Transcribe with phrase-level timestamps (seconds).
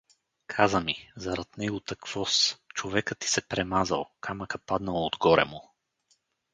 [0.53, 1.11] —Каза ми…
[1.15, 2.57] зарад него, таквоз…
[2.73, 5.73] човека ти се премазал, камъка паднал отгоре му.